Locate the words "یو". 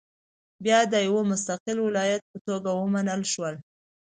1.07-1.17